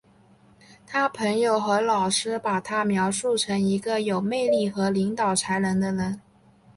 [0.87, 6.19] 他的朋友和老师把他描述成一个有魅力的和领导才能的人。